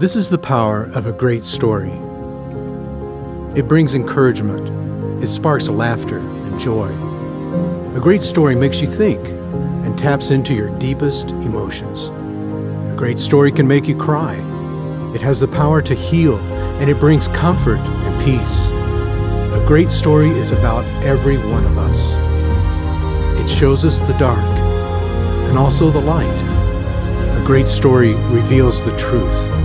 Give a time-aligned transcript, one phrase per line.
[0.00, 1.90] This is the power of a great story.
[3.54, 6.88] It brings encouragement, it sparks laughter and joy.
[7.94, 12.08] A great story makes you think and taps into your deepest emotions.
[12.90, 14.36] A great story can make you cry.
[15.14, 16.38] It has the power to heal
[16.80, 18.70] and it brings comfort and peace.
[18.70, 22.14] A great story is about every one of us.
[23.38, 24.48] It shows us the dark
[25.50, 26.40] and also the light.
[27.38, 29.59] A great story reveals the truth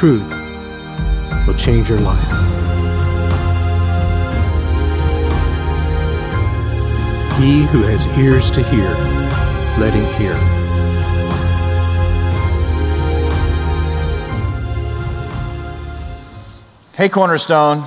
[0.00, 0.30] truth
[1.46, 2.30] will change your life.
[7.38, 8.88] He who has ears to hear,
[9.78, 10.32] let him hear.
[16.94, 17.86] Hey, Cornerstone.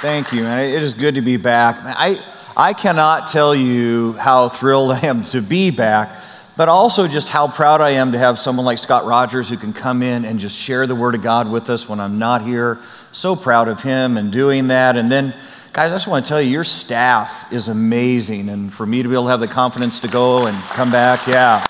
[0.00, 0.64] Thank you, man.
[0.64, 1.76] It is good to be back.
[1.80, 2.20] I,
[2.56, 6.23] I cannot tell you how thrilled I am to be back,
[6.56, 9.72] but also just how proud I am to have someone like Scott Rogers who can
[9.72, 12.78] come in and just share the Word of God with us when I'm not here.
[13.12, 14.96] So proud of him and doing that.
[14.96, 15.34] And then,
[15.72, 18.48] guys, I just want to tell you, your staff is amazing.
[18.48, 21.26] And for me to be able to have the confidence to go and come back,
[21.26, 21.64] yeah.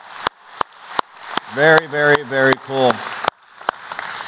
[1.54, 2.92] Very, very, very cool.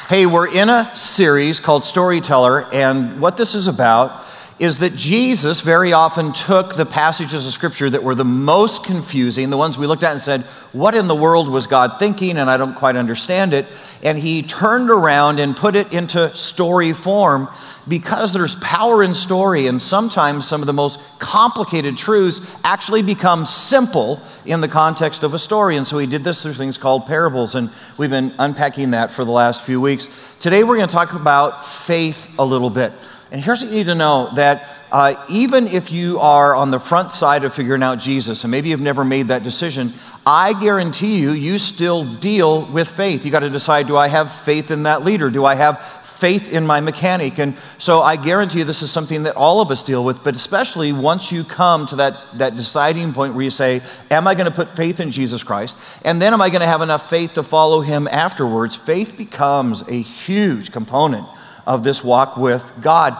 [0.09, 4.26] Hey, we're in a series called Storyteller, and what this is about
[4.59, 9.49] is that Jesus very often took the passages of Scripture that were the most confusing,
[9.49, 10.41] the ones we looked at and said,
[10.73, 12.37] What in the world was God thinking?
[12.37, 13.67] And I don't quite understand it.
[14.03, 17.47] And he turned around and put it into story form
[17.87, 23.45] because there's power in story, and sometimes some of the most complicated truths actually become
[23.45, 25.77] simple in the context of a story.
[25.77, 29.23] And so he did this through things called parables, and we've been unpacking that for
[29.23, 30.09] the last few weeks.
[30.39, 32.91] Today we're going to talk about faith a little bit.
[33.31, 36.79] And here's what you need to know that uh, even if you are on the
[36.79, 39.91] front side of figuring out Jesus, and maybe you've never made that decision,
[40.25, 43.25] I guarantee you, you still deal with faith.
[43.25, 45.29] You got to decide do I have faith in that leader?
[45.29, 47.37] Do I have faith in my mechanic?
[47.37, 50.35] And so I guarantee you this is something that all of us deal with, but
[50.35, 54.49] especially once you come to that, that deciding point where you say, Am I going
[54.49, 55.77] to put faith in Jesus Christ?
[56.05, 58.75] And then am I going to have enough faith to follow him afterwards?
[58.77, 61.27] Faith becomes a huge component
[61.67, 63.15] of this walk with God.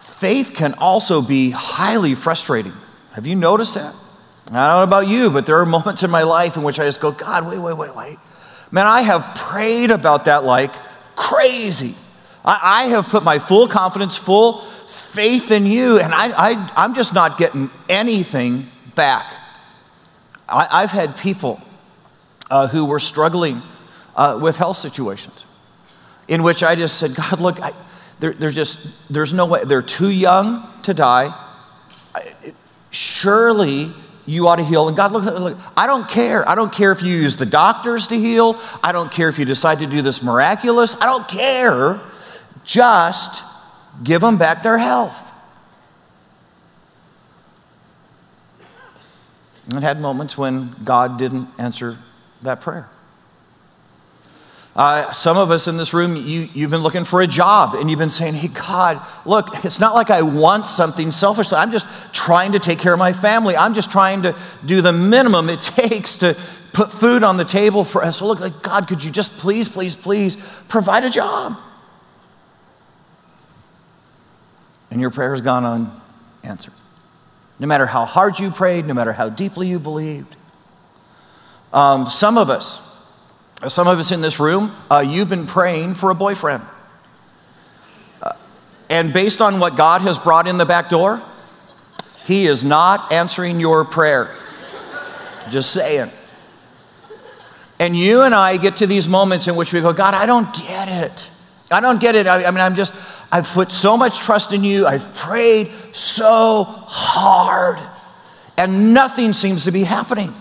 [0.00, 2.72] Faith can also be highly frustrating.
[3.12, 3.94] Have you noticed that?
[4.50, 6.84] I don't know about you, but there are moments in my life in which I
[6.84, 8.18] just go, God, wait, wait, wait, wait.
[8.70, 10.72] Man, I have prayed about that like
[11.14, 11.94] crazy.
[12.44, 16.94] I, I have put my full confidence, full faith in you, and I, I, I'm
[16.94, 19.30] just not getting anything back.
[20.48, 21.60] I, have had people
[22.50, 23.62] uh, who were struggling
[24.16, 25.44] uh, with health situations
[26.32, 27.72] in which I just said, God, look, I,
[28.18, 31.28] there, there's just, there's no way, they're too young to die.
[32.14, 32.32] I,
[32.90, 33.92] surely
[34.24, 34.88] you ought to heal.
[34.88, 36.48] And God, look, look, I don't care.
[36.48, 38.58] I don't care if you use the doctors to heal.
[38.82, 40.96] I don't care if you decide to do this miraculous.
[41.02, 42.00] I don't care.
[42.64, 43.44] Just
[44.02, 45.30] give them back their health.
[49.70, 51.98] And had moments when God didn't answer
[52.40, 52.88] that prayer.
[54.74, 57.90] Uh, some of us in this room, you, you've been looking for a job and
[57.90, 61.58] you've been saying, Hey, God, look, it's not like I want something selfishly.
[61.58, 63.54] I'm just trying to take care of my family.
[63.54, 64.34] I'm just trying to
[64.64, 66.36] do the minimum it takes to
[66.72, 68.18] put food on the table for us.
[68.18, 70.36] So, look, like, God, could you just please, please, please
[70.68, 71.58] provide a job?
[74.90, 75.92] And your prayer has gone
[76.42, 76.74] unanswered.
[77.58, 80.34] No matter how hard you prayed, no matter how deeply you believed.
[81.72, 82.91] Um, some of us,
[83.68, 86.62] some of us in this room, uh, you've been praying for a boyfriend.
[88.22, 88.32] Uh,
[88.90, 91.22] and based on what God has brought in the back door,
[92.24, 94.30] He is not answering your prayer.
[95.50, 96.10] Just saying.
[97.78, 100.52] And you and I get to these moments in which we go, God, I don't
[100.54, 101.28] get it.
[101.70, 102.26] I don't get it.
[102.26, 102.94] I, I mean, I'm just,
[103.32, 104.86] I've put so much trust in you.
[104.86, 107.80] I've prayed so hard,
[108.56, 110.34] and nothing seems to be happening.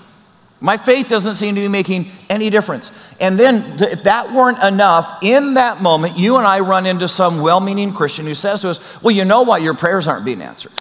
[0.64, 2.92] My faith doesn't seem to be making any difference.
[3.20, 7.42] And then, if that weren't enough, in that moment, you and I run into some
[7.42, 10.42] well meaning Christian who says to us, Well, you know why your prayers aren't being
[10.42, 10.72] answered?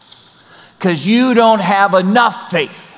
[0.78, 2.94] Because you don't have enough faith.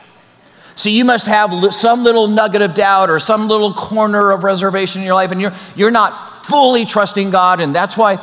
[0.75, 5.03] So you must have some little nugget of doubt or some little corner of reservation
[5.03, 8.19] in your life, and you're, you're not fully trusting God, and that's why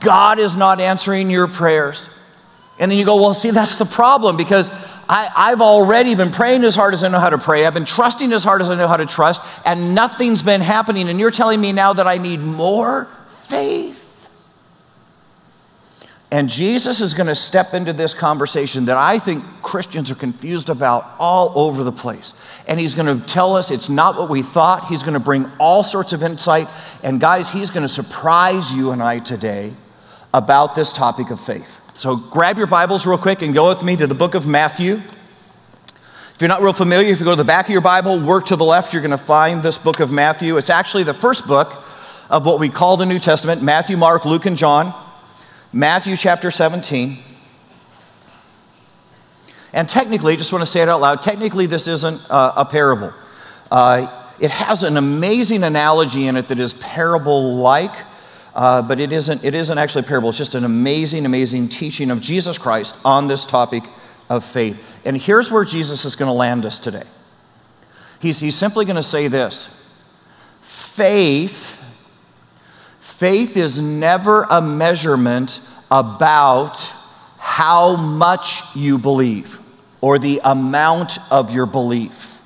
[0.00, 2.08] God is not answering your prayers.
[2.78, 4.70] And then you go, Well, see, that's the problem because
[5.08, 7.66] I, have already been praying as hard as I know how to pray.
[7.66, 11.08] I've been trusting as hard as I know how to trust, and nothing's been happening.
[11.08, 13.06] And you're telling me now that I need more
[13.44, 14.00] faith?
[16.30, 20.68] And Jesus is going to step into this conversation that I think Christians are confused
[20.68, 22.32] about all over the place.
[22.66, 24.88] And he's going to tell us it's not what we thought.
[24.88, 26.66] He's going to bring all sorts of insight.
[27.04, 29.74] And guys, he's going to surprise you and I today
[30.34, 31.80] about this topic of faith.
[31.94, 34.94] So grab your Bibles real quick and go with me to the book of Matthew.
[34.94, 38.46] If you're not real familiar, if you go to the back of your Bible, work
[38.46, 40.56] to the left, you're going to find this book of Matthew.
[40.56, 41.72] It's actually the first book
[42.28, 44.92] of what we call the New Testament Matthew, Mark, Luke, and John.
[45.72, 47.18] Matthew chapter 17.
[49.72, 53.12] And technically, just want to say it out loud, technically, this isn't uh, a parable.
[53.70, 54.08] Uh,
[54.40, 57.92] it has an amazing analogy in it that is parable like,
[58.54, 60.28] uh, but it isn't, it isn't actually a parable.
[60.28, 63.84] It's just an amazing, amazing teaching of Jesus Christ on this topic
[64.30, 64.82] of faith.
[65.04, 67.04] And here's where Jesus is going to land us today.
[68.20, 69.80] He's, he's simply going to say this
[70.62, 71.74] faith
[73.14, 76.76] Faith is never a measurement about
[77.38, 79.60] how much you believe
[80.00, 82.40] or the amount of your belief.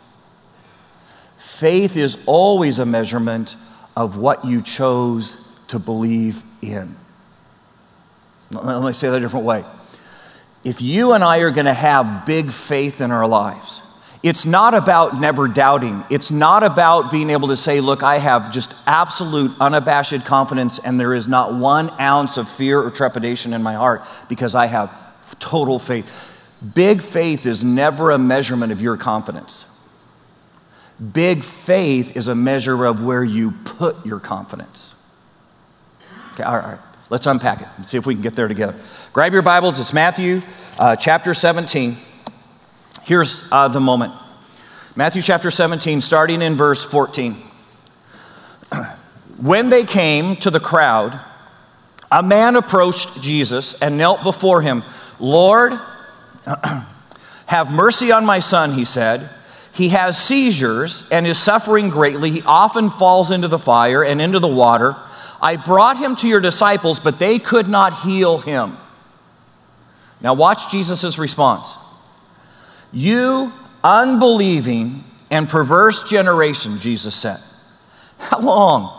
[1.38, 3.56] Faith is always a measurement
[3.96, 6.96] of what you chose to believe in.
[8.50, 9.64] Let me say that a different way.
[10.64, 13.82] If you and I are going to have big faith in our lives,
[14.22, 16.04] it's not about never doubting.
[16.10, 20.98] It's not about being able to say, look, I have just absolute, unabashed confidence, and
[20.98, 24.90] there is not one ounce of fear or trepidation in my heart because I have
[25.38, 26.10] total faith.
[26.74, 29.66] Big faith is never a measurement of your confidence.
[31.12, 34.96] Big faith is a measure of where you put your confidence.
[36.38, 36.78] Okay, all right,
[37.10, 37.68] let's unpack it.
[37.78, 38.76] Let's see if we can get there together.
[39.12, 40.40] Grab your Bibles, it's Matthew
[40.78, 41.96] uh, chapter 17.
[43.02, 44.12] Here's uh, the moment
[44.94, 47.34] Matthew chapter 17, starting in verse 14.
[49.38, 51.18] when they came to the crowd,
[52.12, 54.84] a man approached Jesus and knelt before him.
[55.18, 55.72] Lord,
[57.46, 59.28] have mercy on my son, he said.
[59.72, 62.30] He has seizures and is suffering greatly.
[62.30, 64.94] He often falls into the fire and into the water.
[65.40, 68.76] I brought him to your disciples, but they could not heal him.
[70.20, 71.76] Now, watch Jesus' response.
[72.92, 73.52] You
[73.84, 77.38] unbelieving and perverse generation, Jesus said.
[78.18, 78.94] How long?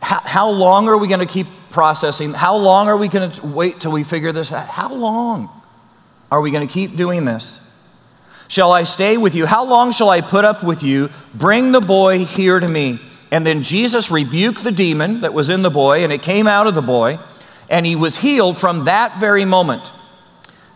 [0.00, 2.32] How, how long are we going to keep processing?
[2.32, 4.66] How long are we going to wait till we figure this out?
[4.66, 5.48] How long
[6.30, 7.58] are we going to keep doing this?
[8.48, 9.46] Shall I stay with you?
[9.46, 11.08] How long shall I put up with you?
[11.34, 12.98] Bring the boy here to me.
[13.32, 16.66] And then Jesus rebuked the demon that was in the boy, and it came out
[16.66, 17.18] of the boy,
[17.70, 19.90] and he was healed from that very moment.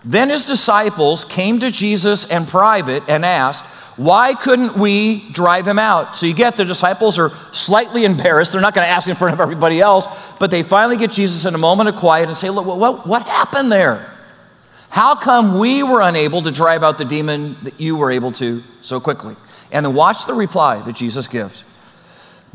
[0.03, 3.67] Then his disciples came to Jesus in private and asked,
[3.99, 6.17] Why couldn't we drive him out?
[6.17, 8.53] So you get the disciples are slightly embarrassed.
[8.53, 10.07] They're not going to ask in front of everybody else,
[10.41, 13.23] but they finally get Jesus in a moment of quiet and say, Look, what, what
[13.25, 14.11] happened there?
[14.89, 18.63] How come we were unable to drive out the demon that you were able to
[18.81, 19.37] so quickly?
[19.71, 21.63] And then watch the reply that Jesus gives.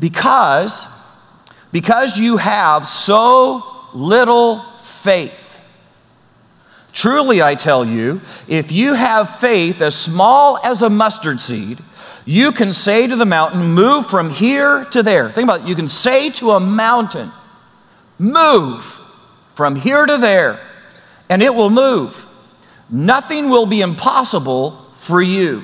[0.02, 0.84] Because,
[1.70, 3.62] because you have so
[3.94, 5.60] little faith.
[6.92, 11.78] Truly, I tell you, if you have faith as small as a mustard seed,
[12.24, 15.30] you can say to the mountain, Move from here to there.
[15.30, 15.68] Think about it.
[15.68, 17.30] You can say to a mountain,
[18.18, 18.84] Move
[19.54, 20.58] from here to there,
[21.30, 22.26] and it will move.
[22.90, 25.62] Nothing will be impossible for you.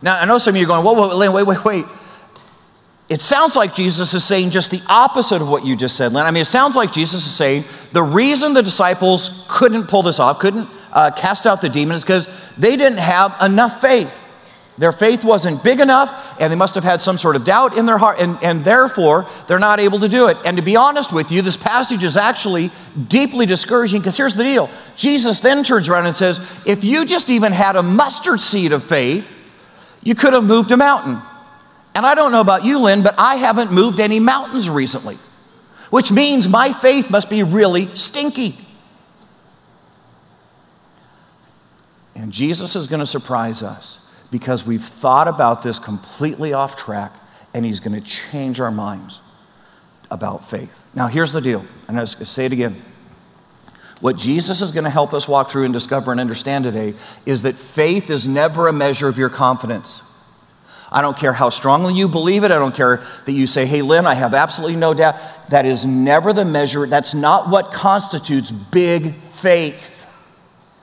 [0.00, 1.95] Now, I know some of you are going, Whoa, wait, wait, wait, wait.
[3.08, 6.26] It sounds like Jesus is saying just the opposite of what you just said, Lynn.
[6.26, 10.18] I mean, it sounds like Jesus is saying the reason the disciples couldn't pull this
[10.18, 14.22] off, couldn't uh, cast out the demon, is because they didn't have enough faith.
[14.78, 17.86] Their faith wasn't big enough, and they must have had some sort of doubt in
[17.86, 20.36] their heart, and, and therefore they're not able to do it.
[20.44, 22.70] And to be honest with you, this passage is actually
[23.08, 27.30] deeply discouraging because here's the deal Jesus then turns around and says, If you just
[27.30, 29.32] even had a mustard seed of faith,
[30.02, 31.22] you could have moved a mountain.
[31.96, 35.16] And I don't know about you, Lynn, but I haven't moved any mountains recently,
[35.88, 38.54] which means my faith must be really stinky.
[42.14, 47.14] And Jesus is going to surprise us because we've thought about this completely off track,
[47.54, 49.20] and he's going to change our minds
[50.10, 50.84] about faith.
[50.94, 52.76] Now, here's the deal, and I'll say it again.
[54.00, 56.92] What Jesus is going to help us walk through and discover and understand today
[57.24, 60.02] is that faith is never a measure of your confidence.
[60.90, 62.50] I don't care how strongly you believe it.
[62.50, 65.16] I don't care that you say, hey, Lynn, I have absolutely no doubt.
[65.48, 66.86] That is never the measure.
[66.86, 70.06] That's not what constitutes big faith.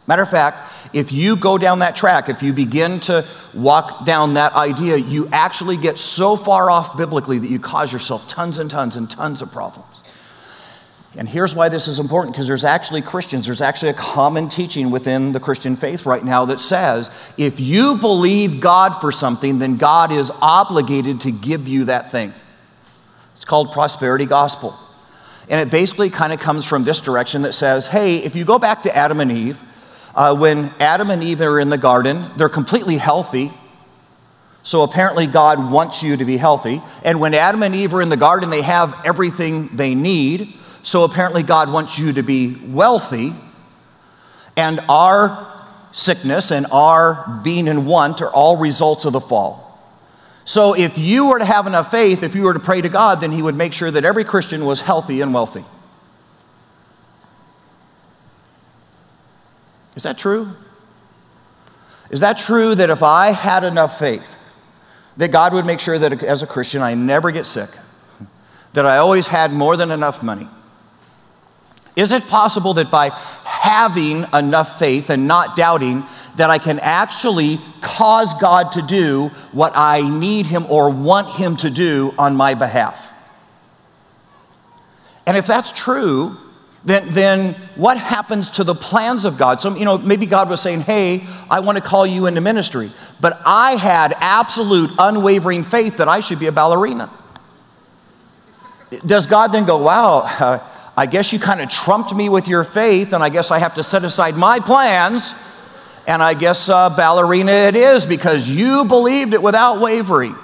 [0.05, 0.57] Matter of fact,
[0.93, 5.29] if you go down that track, if you begin to walk down that idea, you
[5.31, 9.41] actually get so far off biblically that you cause yourself tons and tons and tons
[9.41, 9.92] of problems.
[11.15, 14.89] And here's why this is important because there's actually Christians, there's actually a common teaching
[14.89, 19.77] within the Christian faith right now that says if you believe God for something, then
[19.77, 22.33] God is obligated to give you that thing.
[23.35, 24.75] It's called prosperity gospel.
[25.49, 28.57] And it basically kind of comes from this direction that says, hey, if you go
[28.57, 29.61] back to Adam and Eve,
[30.15, 33.51] uh, when Adam and Eve are in the garden, they're completely healthy.
[34.63, 36.81] So apparently, God wants you to be healthy.
[37.03, 40.53] And when Adam and Eve are in the garden, they have everything they need.
[40.83, 43.33] So apparently, God wants you to be wealthy.
[44.55, 45.49] And our
[45.93, 49.63] sickness and our being in want are all results of the fall.
[50.45, 53.21] So if you were to have enough faith, if you were to pray to God,
[53.21, 55.63] then He would make sure that every Christian was healthy and wealthy.
[59.95, 60.49] Is that true?
[62.09, 64.35] Is that true that if I had enough faith,
[65.15, 67.69] that God would make sure that as a Christian I never get sick,
[68.73, 70.49] that I always had more than enough money?
[71.95, 73.09] Is it possible that by
[73.43, 76.03] having enough faith and not doubting,
[76.37, 81.55] that I can actually cause God to do what I need Him or want Him
[81.57, 83.11] to do on my behalf?
[85.27, 86.35] And if that's true,
[86.83, 89.61] then, then what happens to the plans of God?
[89.61, 92.91] So, you know, maybe God was saying, hey, I want to call you into ministry,
[93.21, 97.09] but I had absolute unwavering faith that I should be a ballerina.
[99.05, 100.59] Does God then go, wow, uh,
[100.95, 103.75] I guess you kind of trumped me with your faith, and I guess I have
[103.75, 105.33] to set aside my plans,
[106.05, 110.35] and I guess uh, ballerina it is because you believed it without wavering.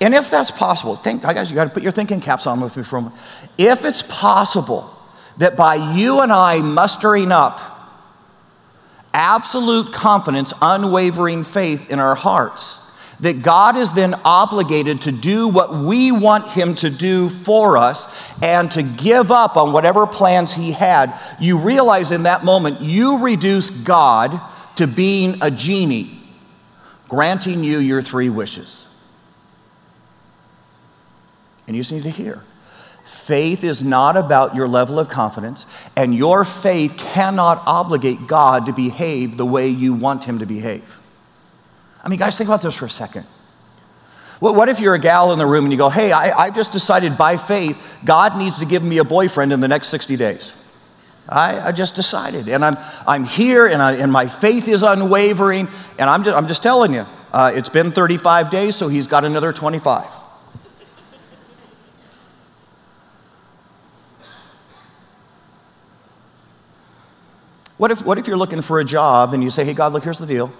[0.00, 2.60] And if that's possible, think, I guess you got to put your thinking caps on
[2.60, 3.20] with me for a moment.
[3.56, 4.90] If it's possible
[5.38, 7.60] that by you and I mustering up
[9.14, 12.81] absolute confidence, unwavering faith in our hearts,
[13.22, 18.08] that God is then obligated to do what we want Him to do for us
[18.42, 23.24] and to give up on whatever plans He had, you realize in that moment you
[23.24, 24.40] reduce God
[24.76, 26.18] to being a genie,
[27.08, 28.88] granting you your three wishes.
[31.68, 32.42] And you just need to hear.
[33.04, 35.64] Faith is not about your level of confidence,
[35.96, 41.01] and your faith cannot obligate God to behave the way you want Him to behave.
[42.02, 43.24] I mean, guys, think about this for a second.
[44.40, 47.16] What if you're a gal in the room and you go, hey, I, just decided
[47.16, 50.52] by faith God needs to give me a boyfriend in the next 60 days?
[51.28, 52.48] I, I just decided.
[52.48, 55.68] And I'm, I'm here and, I, and my faith is unwavering.
[55.96, 59.24] And I'm just, I'm just telling you, uh, it's been 35 days, so he's got
[59.24, 60.06] another 25.
[67.76, 70.02] What if, what if you're looking for a job and you say, hey, God, look,
[70.02, 70.52] here's the deal.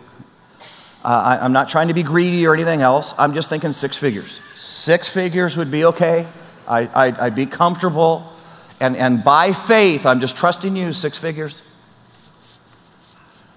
[1.05, 3.15] Uh, I, am not trying to be greedy or anything else.
[3.19, 4.41] I'm just thinking six figures.
[4.55, 6.27] Six figures would be okay.
[6.69, 8.33] I, I, would be comfortable.
[8.81, 11.63] And, and by faith, I'm just trusting you, six figures.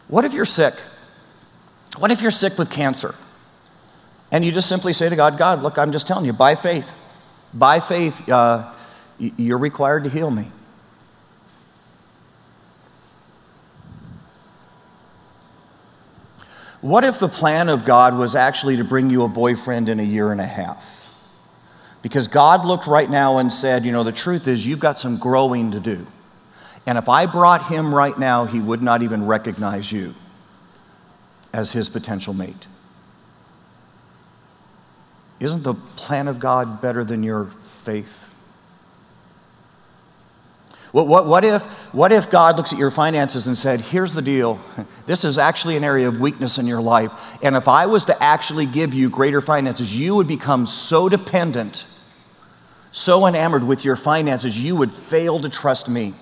[0.07, 0.73] What if you're sick?
[1.97, 3.15] What if you're sick with cancer?
[4.31, 6.91] And you just simply say to God, God, look, I'm just telling you, by faith,
[7.53, 8.71] by faith, uh,
[9.19, 10.47] you're required to heal me.
[16.85, 20.03] What if the plan of God was actually to bring you a boyfriend in a
[20.03, 20.85] year and a half?
[22.03, 25.17] Because God looked right now and said, You know, the truth is, you've got some
[25.17, 26.05] growing to do.
[26.85, 30.13] And if I brought him right now, he would not even recognize you
[31.51, 32.67] as his potential mate.
[35.39, 38.24] Isn't the plan of God better than your faith?
[40.95, 41.61] What, what, what, if,
[41.93, 44.61] what if God looks at your finances and said, Here's the deal.
[45.05, 47.11] This is actually an area of weakness in your life.
[47.43, 51.85] And if I was to actually give you greater finances, you would become so dependent,
[52.91, 56.13] so enamored with your finances, you would fail to trust me.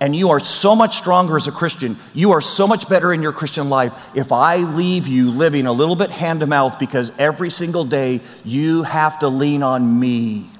[0.00, 1.98] And you are so much stronger as a Christian.
[2.14, 5.72] You are so much better in your Christian life if I leave you living a
[5.72, 10.50] little bit hand to mouth because every single day you have to lean on me.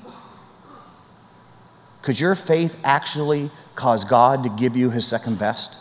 [2.02, 5.76] Could your faith actually cause God to give you his second best?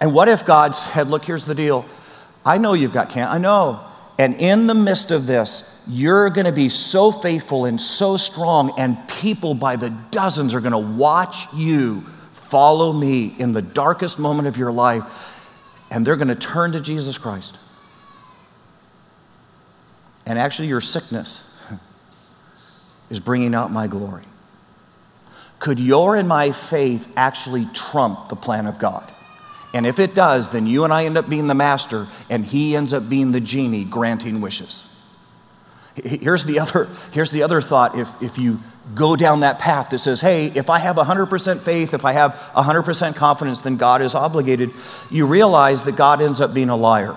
[0.00, 1.84] And what if God said, Look, here's the deal.
[2.44, 3.34] I know you've got cancer.
[3.34, 3.80] I know.
[4.18, 8.72] And in the midst of this, you're going to be so faithful and so strong,
[8.78, 12.02] and people by the dozens are going to watch you
[12.32, 15.04] follow me in the darkest moment of your life,
[15.90, 17.58] and they're going to turn to Jesus Christ.
[20.26, 21.42] And actually, your sickness
[23.10, 24.24] is bringing out my glory.
[25.58, 29.10] Could your and my faith actually trump the plan of God?
[29.74, 32.74] And if it does, then you and I end up being the master, and he
[32.74, 34.84] ends up being the genie granting wishes.
[36.02, 38.60] Here's the other, here's the other thought if, if you
[38.94, 42.32] go down that path that says, hey, if I have 100% faith, if I have
[42.54, 44.70] 100% confidence, then God is obligated,
[45.10, 47.16] you realize that God ends up being a liar.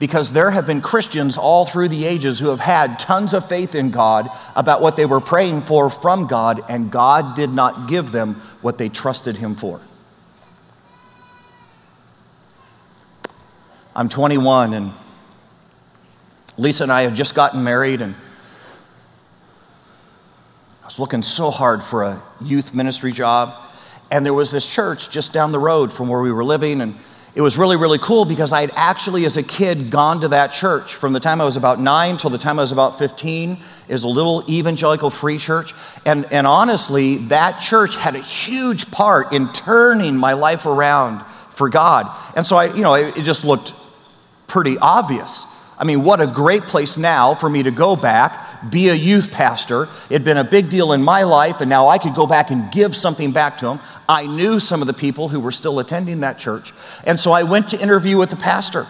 [0.00, 3.74] Because there have been Christians all through the ages who have had tons of faith
[3.74, 8.10] in God about what they were praying for from God, and God did not give
[8.10, 9.78] them what they trusted Him for.
[13.94, 14.92] I'm 21, and
[16.56, 18.14] Lisa and I had just gotten married, and
[20.82, 23.54] I was looking so hard for a youth ministry job.
[24.10, 26.94] And there was this church just down the road from where we were living, and
[27.34, 30.48] it was really, really cool because I had actually, as a kid, gone to that
[30.48, 33.58] church from the time I was about nine till the time I was about 15.
[33.88, 35.72] It was a little evangelical free church.
[36.04, 41.68] And, and honestly, that church had a huge part in turning my life around for
[41.68, 42.06] God.
[42.34, 43.74] And so I, you know, it, it just looked
[44.48, 45.46] pretty obvious.
[45.78, 49.30] I mean, what a great place now for me to go back, be a youth
[49.30, 49.88] pastor.
[50.10, 52.70] It'd been a big deal in my life, and now I could go back and
[52.70, 53.80] give something back to them.
[54.10, 56.72] I knew some of the people who were still attending that church.
[57.04, 58.88] And so I went to interview with the pastor.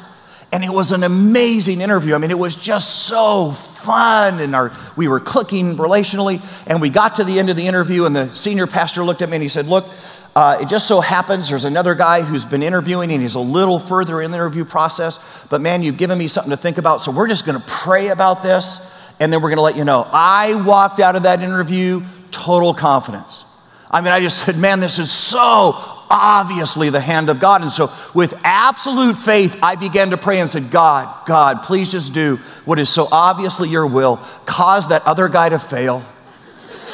[0.50, 2.14] And it was an amazing interview.
[2.14, 6.42] I mean, it was just so fun, and our, we were clicking relationally.
[6.66, 9.28] And we got to the end of the interview, and the senior pastor looked at
[9.28, 9.86] me and he said, Look,
[10.34, 13.78] uh, it just so happens there's another guy who's been interviewing and he's a little
[13.78, 15.18] further in the interview process.
[15.50, 17.04] But man, you've given me something to think about.
[17.04, 18.78] So we're just going to pray about this
[19.18, 20.08] and then we're going to let you know.
[20.10, 23.44] I walked out of that interview total confidence.
[23.90, 25.74] I mean, I just said, man, this is so
[26.10, 27.62] obviously the hand of God.
[27.62, 32.12] And so, with absolute faith, I began to pray and said, God, God, please just
[32.12, 34.16] do what is so obviously your will.
[34.46, 36.04] Cause that other guy to fail.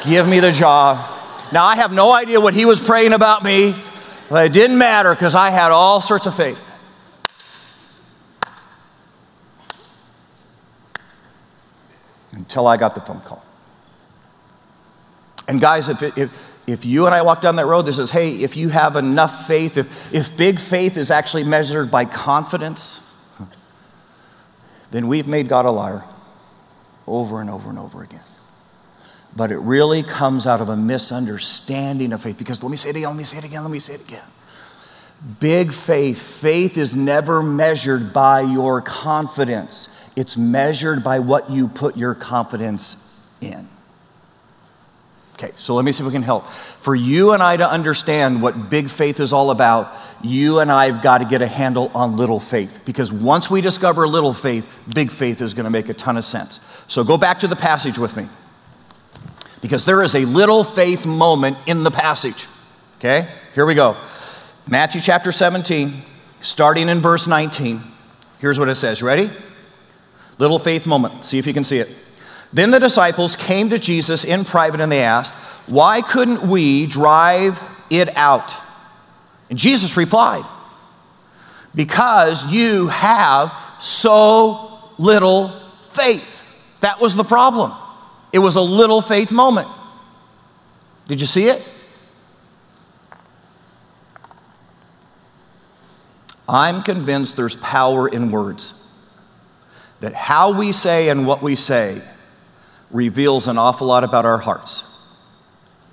[0.03, 0.97] Give me the job.
[1.51, 3.75] Now, I have no idea what he was praying about me,
[4.29, 6.63] but it didn't matter because I had all sorts of faith.
[12.31, 13.43] Until I got the phone call.
[15.47, 18.31] And, guys, if, if, if you and I walk down that road that says, hey,
[18.31, 22.99] if you have enough faith, if, if big faith is actually measured by confidence,
[24.91, 26.03] then we've made God a liar
[27.07, 28.21] over and over and over again
[29.37, 32.39] but it really comes out of a misunderstanding of faith.
[32.39, 34.01] Because let me say it again, let me say it again, let me say it
[34.01, 34.23] again.
[35.39, 41.95] Big faith, faith is never measured by your confidence, it's measured by what you put
[41.95, 43.69] your confidence in.
[45.37, 46.47] Okay, so let me see if we can help.
[46.47, 50.91] For you and I to understand what big faith is all about, you and I
[50.91, 52.79] have got to get a handle on little faith.
[52.85, 56.25] Because once we discover little faith, big faith is going to make a ton of
[56.25, 56.59] sense.
[56.87, 58.27] So go back to the passage with me
[59.61, 62.47] because there is a little faith moment in the passage.
[62.97, 63.95] Okay, here we go.
[64.67, 65.93] Matthew chapter 17,
[66.41, 67.81] starting in verse 19.
[68.39, 69.03] Here's what it says.
[69.03, 69.29] Ready?
[70.39, 71.25] Little faith moment.
[71.25, 71.89] See if you can see it.
[72.53, 75.33] Then the disciples came to Jesus in private and they asked,
[75.67, 78.53] Why couldn't we drive it out?
[79.49, 80.45] And Jesus replied,
[81.75, 85.49] Because you have so little
[85.91, 86.43] faith.
[86.81, 87.73] That was the problem.
[88.31, 89.67] It was a little faith moment.
[91.07, 91.73] Did you see it?
[96.49, 98.73] I'm convinced there's power in words.
[99.99, 102.01] That how we say and what we say
[102.91, 104.83] reveals an awful lot about our hearts.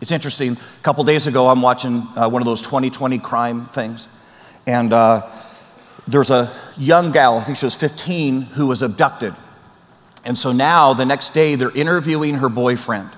[0.01, 0.53] It's interesting.
[0.53, 4.09] A couple days ago, I'm watching uh, one of those 20/20 crime things,
[4.67, 5.29] and uh,
[6.07, 9.35] there's a young gal, I think she was 15, who was abducted.
[10.25, 13.11] And so now, the next day, they're interviewing her boyfriend.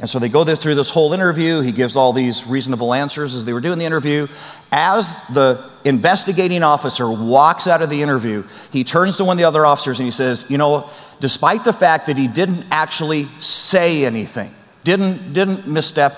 [0.00, 1.60] And so they go through this whole interview.
[1.60, 4.28] He gives all these reasonable answers as they were doing the interview.
[4.72, 9.44] As the investigating officer walks out of the interview, he turns to one of the
[9.44, 10.88] other officers and he says, You know,
[11.20, 14.52] despite the fact that he didn't actually say anything,
[14.84, 16.16] didn't, didn't misstep,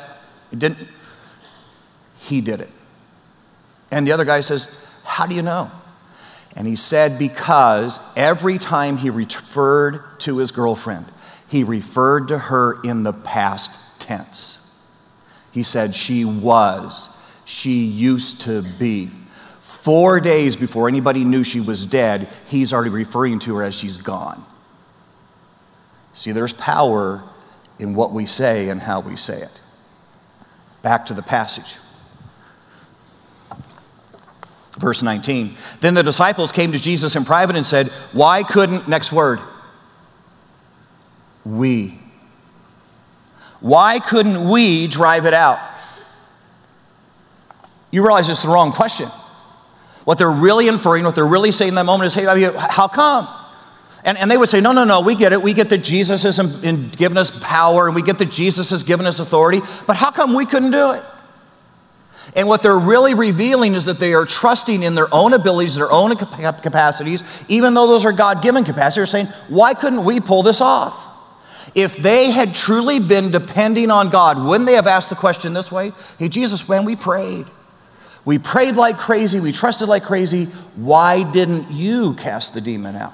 [0.57, 0.79] didn't,
[2.19, 2.71] he did it.
[3.91, 5.71] And the other guy says, How do you know?
[6.57, 11.07] And he said, because every time he referred to his girlfriend,
[11.49, 14.59] he referred to her in the past tense.
[15.51, 17.09] He said, She was,
[17.45, 19.11] she used to be.
[19.61, 23.97] Four days before anybody knew she was dead, he's already referring to her as she's
[23.97, 24.45] gone.
[26.15, 27.23] See, there's power
[27.79, 29.61] in what we say and how we say it.
[30.83, 31.77] Back to the passage.
[34.79, 35.57] Verse 19.
[35.81, 39.41] Then the disciples came to Jesus in private and said, Why couldn't, next word,
[41.45, 41.99] we?
[43.61, 45.59] Why couldn't we drive it out?
[47.91, 49.09] You realize it's the wrong question.
[50.05, 53.29] What they're really inferring, what they're really saying in that moment is, hey, how come?
[54.05, 55.41] And, and they would say, no, no, no, we get it.
[55.41, 56.39] We get that Jesus has
[56.97, 59.61] given us power and we get that Jesus has given us authority.
[59.87, 61.03] But how come we couldn't do it?
[62.35, 65.93] And what they're really revealing is that they are trusting in their own abilities, their
[65.93, 68.97] own capacities, even though those are God given capacities.
[69.13, 70.99] They're saying, why couldn't we pull this off?
[71.75, 75.71] If they had truly been depending on God, wouldn't they have asked the question this
[75.71, 75.93] way?
[76.19, 77.47] Hey, Jesus, when we prayed,
[78.25, 83.13] we prayed like crazy, we trusted like crazy, why didn't you cast the demon out?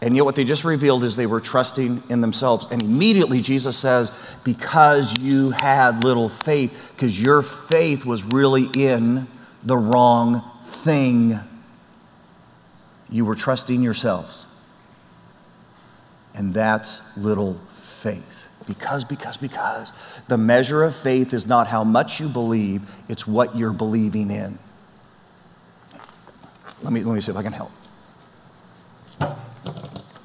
[0.00, 2.68] And yet, what they just revealed is they were trusting in themselves.
[2.70, 4.12] And immediately, Jesus says,
[4.44, 9.26] Because you had little faith, because your faith was really in
[9.64, 11.40] the wrong thing.
[13.10, 14.46] You were trusting yourselves.
[16.34, 18.46] And that's little faith.
[18.68, 19.92] Because, because, because.
[20.28, 24.58] The measure of faith is not how much you believe, it's what you're believing in.
[26.82, 27.72] Let me, let me see if I can help.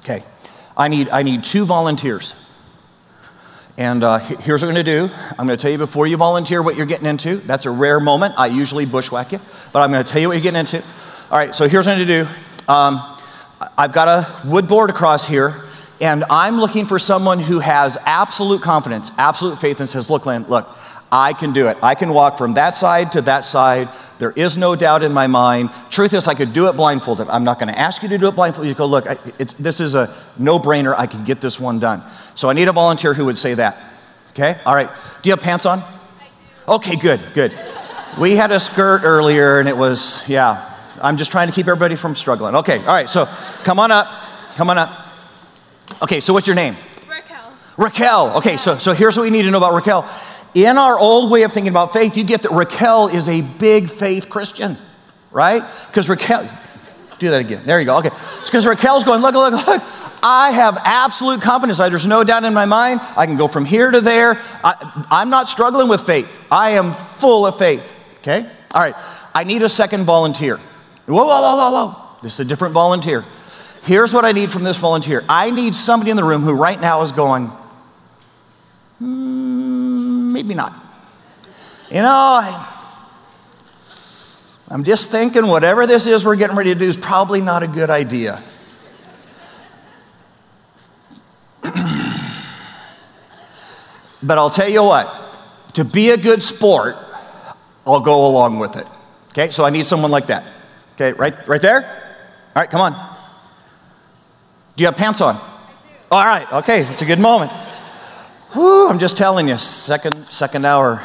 [0.00, 0.22] Okay,
[0.76, 2.34] I need, I need two volunteers.
[3.76, 5.14] And uh, here's what I'm going to do.
[5.36, 7.36] I'm going to tell you before you volunteer what you're getting into.
[7.38, 8.34] That's a rare moment.
[8.38, 9.40] I usually bushwhack you,
[9.72, 10.80] but I'm going to tell you what you're getting into.
[11.30, 12.72] All right, so here's what I'm going to do.
[12.72, 13.18] Um,
[13.76, 15.64] I've got a wood board across here,
[16.00, 20.44] and I'm looking for someone who has absolute confidence, absolute faith, and says, Look, Len,
[20.44, 20.68] look,
[21.10, 21.76] I can do it.
[21.82, 23.88] I can walk from that side to that side.
[24.18, 25.70] There is no doubt in my mind.
[25.90, 27.28] Truth is, I could do it blindfolded.
[27.28, 28.68] I'm not going to ask you to do it blindfolded.
[28.68, 29.06] You go, look,
[29.58, 30.94] this is a no brainer.
[30.96, 32.02] I can get this one done.
[32.34, 33.76] So I need a volunteer who would say that.
[34.30, 34.58] Okay?
[34.64, 34.88] All right.
[35.22, 35.82] Do you have pants on?
[36.68, 37.52] Okay, good, good.
[38.18, 40.70] We had a skirt earlier and it was, yeah.
[41.02, 42.54] I'm just trying to keep everybody from struggling.
[42.56, 43.10] Okay, all right.
[43.10, 43.26] So
[43.64, 44.06] come on up.
[44.54, 44.90] Come on up.
[46.02, 46.76] Okay, so what's your name?
[47.08, 47.52] Raquel.
[47.76, 48.36] Raquel.
[48.38, 50.08] Okay, so, so here's what we need to know about Raquel
[50.54, 53.90] in our old way of thinking about faith, you get that Raquel is a big
[53.90, 54.76] faith Christian,
[55.30, 55.62] right?
[55.88, 56.48] Because Raquel,
[57.18, 57.62] do that again.
[57.64, 57.98] There you go.
[57.98, 58.10] Okay.
[58.40, 59.82] It's because Raquel's going, look, look, look.
[60.22, 61.78] I have absolute confidence.
[61.78, 63.00] There's no doubt in my mind.
[63.16, 64.38] I can go from here to there.
[64.64, 66.30] I, I'm not struggling with faith.
[66.50, 67.92] I am full of faith.
[68.20, 68.48] Okay?
[68.72, 68.94] All right.
[69.34, 70.56] I need a second volunteer.
[71.06, 72.18] Whoa, whoa, whoa, whoa, whoa.
[72.22, 73.22] This is a different volunteer.
[73.82, 76.80] Here's what I need from this volunteer I need somebody in the room who right
[76.80, 77.48] now is going,
[78.98, 80.03] hmm,
[80.34, 80.74] maybe not.
[81.90, 82.70] You know, I,
[84.68, 87.68] I'm just thinking whatever this is we're getting ready to do is probably not a
[87.68, 88.42] good idea.
[94.22, 95.08] but I'll tell you what,
[95.74, 96.96] to be a good sport,
[97.86, 98.86] I'll go along with it.
[99.28, 100.44] Okay, so I need someone like that.
[100.94, 101.82] Okay, right, right there?
[101.84, 102.92] All right, come on.
[104.76, 105.36] Do you have pants on?
[106.10, 107.52] All right, okay, it's a good moment.
[108.54, 111.02] Whew, I'm just telling you, second, second hour,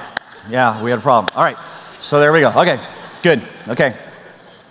[0.52, 1.34] yeah, we had a problem.
[1.36, 1.58] All right,
[2.00, 2.50] so there we go.
[2.52, 2.80] Okay,
[3.24, 3.42] good.
[3.68, 3.98] Okay.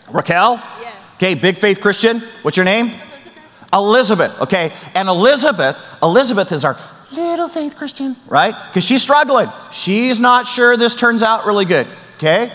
[0.09, 0.63] Raquel?
[0.81, 1.03] Yes.
[1.17, 2.21] Okay, big faith Christian.
[2.43, 2.87] What's your name?
[2.87, 3.73] Elizabeth.
[3.73, 4.73] Elizabeth, okay.
[4.95, 6.77] And Elizabeth, Elizabeth is our
[7.11, 8.55] little faith Christian, right?
[8.69, 9.49] Because she's struggling.
[9.73, 12.53] She's not sure this turns out really good, okay?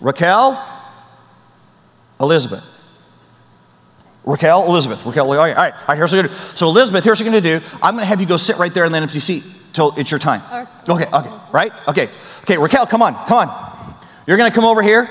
[0.00, 0.62] Raquel,
[2.20, 2.64] Elizabeth.
[4.26, 5.06] Raquel, Elizabeth.
[5.06, 6.56] Raquel, all right, all right, here's what we're gonna do.
[6.56, 7.66] So, Elizabeth, here's what we're gonna do.
[7.80, 10.18] I'm gonna have you go sit right there in that empty seat till it's your
[10.18, 10.42] time.
[10.88, 11.72] Okay, okay, right?
[11.88, 12.10] Okay,
[12.42, 13.94] okay, Raquel, come on, come on.
[14.26, 15.08] You're gonna come over here.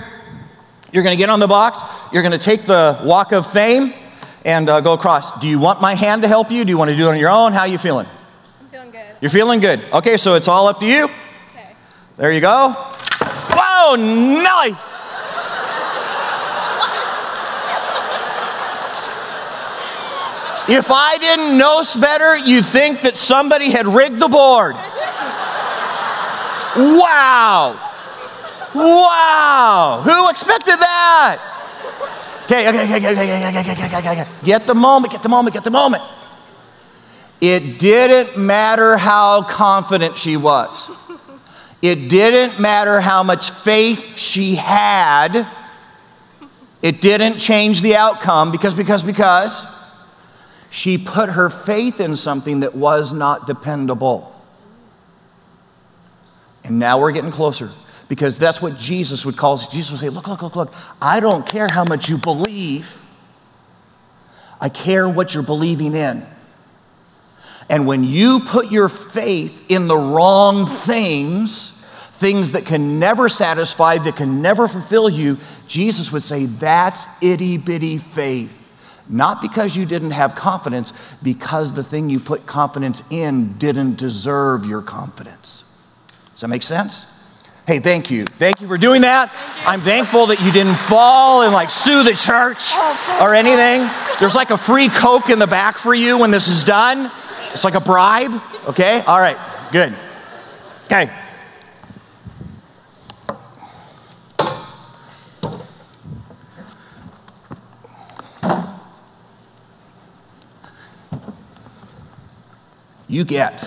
[0.92, 1.80] You're gonna get on the box.
[2.12, 3.94] You're gonna take the walk of fame
[4.46, 5.40] and uh, go across.
[5.40, 6.64] Do you want my hand to help you?
[6.64, 7.52] Do you want to do it on your own?
[7.52, 8.06] How are you feeling?
[8.60, 9.06] I'm feeling good.
[9.22, 9.82] You're feeling good.
[9.92, 11.06] Okay, so it's all up to you.
[11.06, 11.70] Okay.
[12.18, 12.74] There you go.
[12.78, 14.76] Whoa, nice.
[20.68, 24.76] If I didn't know better, you'd think that somebody had rigged the board.
[26.76, 27.80] Wow.
[28.74, 30.02] Wow.
[30.04, 31.40] Who expected that?
[32.46, 34.28] Okay, okay, okay, okay, okay, okay, okay, okay, okay.
[34.44, 36.04] Get the moment, get the moment, get the moment.
[37.42, 40.90] It didn't matter how confident she was.
[41.82, 45.48] It didn't matter how much faith she had.
[46.82, 49.75] It didn't change the outcome because, because, because
[50.76, 54.36] she put her faith in something that was not dependable.
[56.66, 57.70] And now we're getting closer
[58.10, 59.70] because that's what Jesus would call us.
[59.70, 60.74] Jesus would say, Look, look, look, look.
[61.02, 63.00] I don't care how much you believe,
[64.60, 66.26] I care what you're believing in.
[67.70, 71.86] And when you put your faith in the wrong things,
[72.16, 75.38] things that can never satisfy, that can never fulfill you,
[75.70, 78.55] Jesus would say, That's itty bitty faith.
[79.08, 80.92] Not because you didn't have confidence,
[81.22, 85.64] because the thing you put confidence in didn't deserve your confidence.
[86.34, 87.06] Does that make sense?
[87.68, 88.26] Hey, thank you.
[88.26, 89.32] Thank you for doing that.
[89.66, 92.76] I'm thankful that you didn't fall and like sue the church
[93.20, 93.90] or anything.
[94.20, 97.12] There's like a free Coke in the back for you when this is done.
[97.54, 99.02] It's like a bribe, okay?
[99.02, 99.38] All right,
[99.72, 99.96] good.
[100.86, 101.12] Okay.
[113.08, 113.64] You get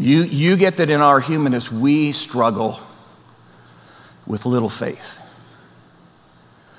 [0.00, 2.80] you, you get that in our humanness, we struggle
[4.26, 5.14] with little faith.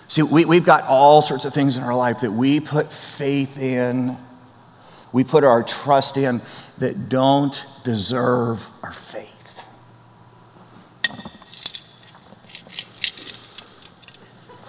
[0.08, 3.60] See, we, we've got all sorts of things in our life that we put faith
[3.60, 4.18] in,
[5.14, 6.42] we put our trust in
[6.80, 9.30] that don't deserve our faith.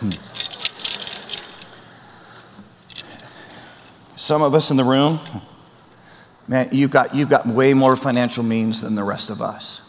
[0.01, 0.11] Hmm.
[4.17, 5.21] Some of us in the room,
[6.53, 9.81] man, you've got, you've got way more financial means than the rest of us.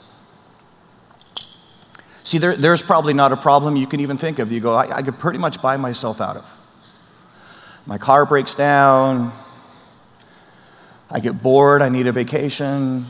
[2.23, 4.49] See, there, there's probably not a problem you can even think of.
[4.49, 6.49] You go, I, I could pretty much buy myself out of.
[7.85, 9.33] My car breaks down.
[11.11, 11.81] I get bored.
[11.81, 13.07] I need a vacation.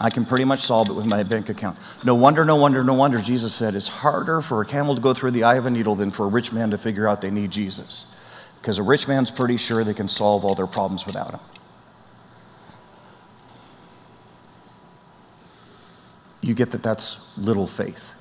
[0.00, 1.76] I can pretty much solve it with my bank account.
[2.02, 5.12] No wonder, no wonder, no wonder Jesus said it's harder for a camel to go
[5.12, 7.30] through the eye of a needle than for a rich man to figure out they
[7.30, 8.06] need Jesus
[8.62, 11.40] because a rich man's pretty sure they can solve all their problems without him.
[16.40, 18.12] You get that that's little faith,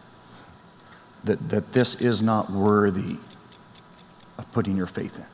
[1.23, 3.17] that, that this is not worthy
[4.39, 5.25] of putting your faith in.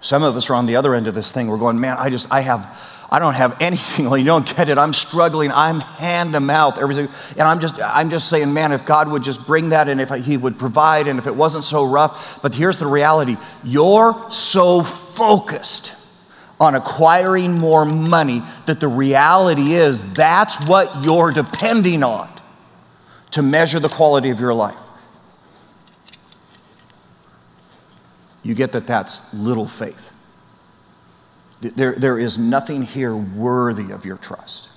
[0.00, 1.48] Some of us are on the other end of this thing.
[1.48, 2.78] We're going, man, I just, I have,
[3.10, 4.10] I don't have anything.
[4.10, 4.78] You don't get it.
[4.78, 5.50] I'm struggling.
[5.52, 6.78] I'm hand to mouth.
[6.78, 7.08] Everything.
[7.36, 10.10] And I'm just, I'm just saying, man, if God would just bring that and if
[10.10, 12.40] He would provide and if it wasn't so rough.
[12.42, 15.94] But here's the reality you're so focused
[16.60, 22.28] on acquiring more money that the reality is that's what you're depending on
[23.30, 24.78] to measure the quality of your life.
[28.42, 30.12] You get that that's little faith.
[31.60, 34.68] There, there is nothing here worthy of your trust.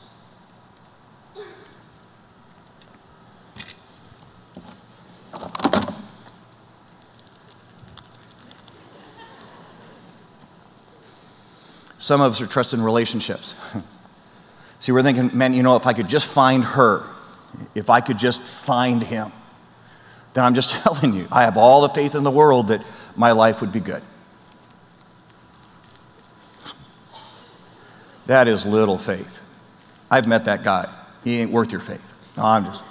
[11.99, 13.53] Some of us are trusting relationships.
[14.79, 17.03] See, we're thinking, man, you know, if I could just find her,
[17.75, 19.31] if I could just find him,
[20.33, 22.83] then I'm just telling you, I have all the faith in the world that
[23.15, 24.03] my life would be good.
[28.27, 29.41] That is little faith.
[30.09, 30.93] I've met that guy.
[31.23, 32.01] He ain't worth your faith.
[32.37, 32.83] No, I'm just.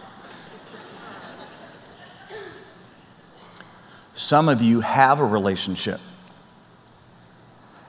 [4.14, 5.98] Some of you have a relationship.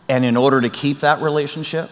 [0.08, 1.89] And in order to keep that relationship,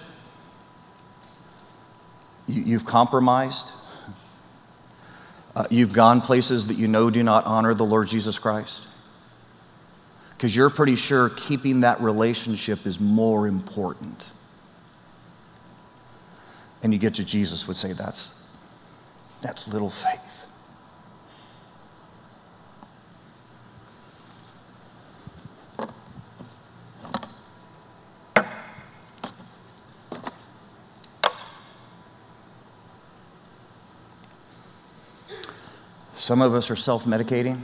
[2.48, 3.70] you, have compromised.
[5.56, 8.88] Uh, you've gone places that you know do not honor the Lord Jesus Christ.
[10.40, 14.26] Because you're pretty sure keeping that relationship is more important
[16.82, 18.48] and you get to Jesus would say that's
[19.42, 20.46] that's little faith.
[36.16, 37.60] Some of us are self medicating.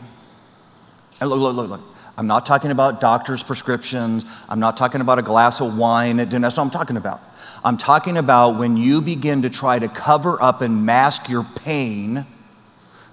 [1.22, 1.95] And look, look, look, look.
[2.18, 4.26] I'm not talking about doctor's prescriptions.
[4.48, 6.18] I'm not talking about a glass of wine.
[6.18, 7.22] That's what I'm talking about.
[7.64, 12.26] I'm talking about when you begin to try to cover up and mask your pain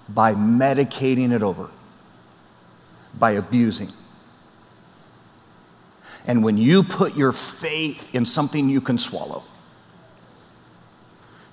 [0.07, 1.69] by medicating it over,
[3.17, 3.89] by abusing.
[6.25, 9.43] And when you put your faith in something you can swallow,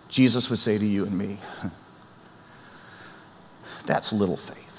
[0.09, 1.39] Jesus would say to you and me,
[3.87, 4.70] that's little faith.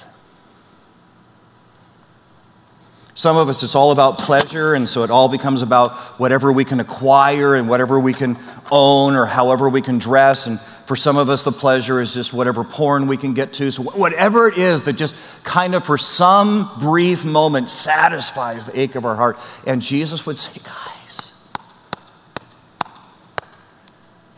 [3.22, 6.66] Some of us, it's all about pleasure, and so it all becomes about whatever we
[6.66, 8.36] can acquire and whatever we can
[8.72, 10.48] own or however we can dress.
[10.48, 13.70] And for some of us, the pleasure is just whatever porn we can get to.
[13.70, 18.96] So, whatever it is that just kind of for some brief moment satisfies the ache
[18.96, 19.38] of our heart.
[19.68, 21.48] And Jesus would say, guys,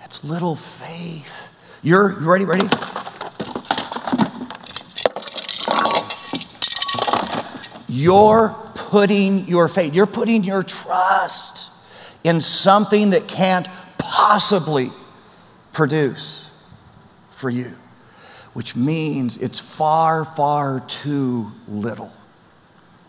[0.04, 1.48] it's little faith.
[1.84, 2.68] You're ready, ready?
[7.88, 8.54] You're
[8.94, 11.72] putting your faith, you're putting your trust
[12.24, 14.92] in something that can't possibly
[15.72, 16.52] produce
[17.36, 17.72] for you,
[18.54, 22.14] which means it's far, far too little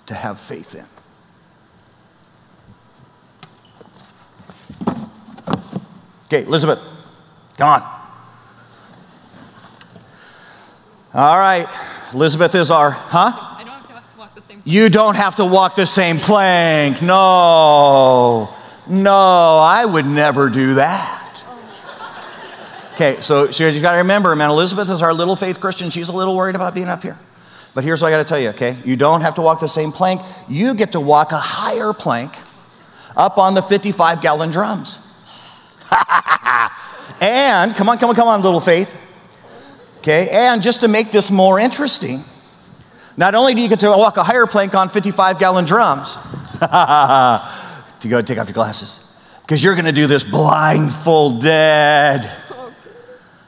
[0.07, 0.87] to have faith in.
[6.25, 6.81] Okay, Elizabeth,
[7.59, 7.83] come on.
[11.13, 11.69] All right.
[12.15, 13.33] Elizabeth is our, huh?
[13.35, 14.54] I don't have to walk the same.
[14.65, 17.03] You don't have to walk the same plank.
[17.03, 18.53] No.
[18.87, 21.21] No, I would never do that.
[22.95, 25.91] Okay, so, so you got to remember, man, Elizabeth is our little faith Christian.
[25.91, 27.19] She's a little worried about being up here.
[27.75, 28.77] But here's what I got to tell you, okay?
[28.85, 30.21] You don't have to walk the same plank.
[30.49, 32.37] You get to walk a higher plank
[33.17, 34.99] up on the 55 gallon drums.
[37.21, 38.95] and, come on, come on, come on, little faith.
[39.99, 42.23] Okay, and just to make this more interesting,
[43.17, 46.15] not only do you get to walk a higher plank on 55 gallon drums,
[46.61, 49.01] to go take off your glasses,
[49.43, 52.31] because you're going to do this blindfolded.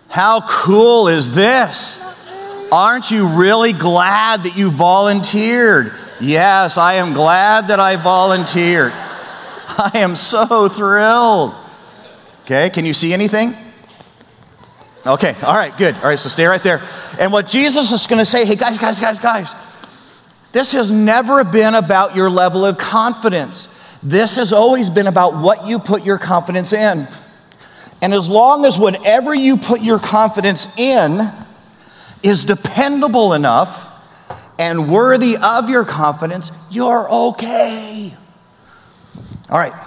[0.09, 2.03] How cool is this?
[2.71, 5.93] Aren't you really glad that you volunteered?
[6.21, 8.93] Yes, I am glad that I volunteered.
[8.95, 11.55] I am so thrilled.
[12.43, 13.57] Okay, can you see anything?
[15.07, 15.95] Okay, all right, good.
[15.97, 16.83] All right, so stay right there.
[17.19, 19.55] And what Jesus is going to say, hey, guys, guys, guys, guys,
[20.53, 23.69] this has never been about your level of confidence.
[24.03, 27.07] This has always been about what you put your confidence in.
[28.03, 31.31] And as long as whatever you put your confidence in
[32.23, 33.85] is dependable enough
[34.59, 38.13] and worthy of your confidence, you're okay.
[39.49, 39.86] All right.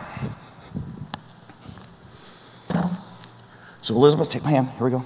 [3.90, 4.70] So, Elizabeth, take my hand.
[4.78, 5.04] Here we go.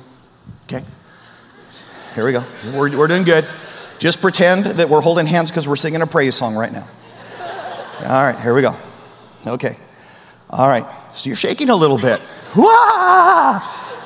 [0.66, 0.84] Okay.
[2.16, 2.44] Here we go.
[2.66, 3.48] We're, we're doing good.
[3.98, 6.86] Just pretend that we're holding hands because we're singing a praise song right now.
[8.02, 8.76] All right, here we go.
[9.48, 9.78] Okay.
[10.50, 10.86] All right.
[11.16, 12.22] So you're shaking a little bit.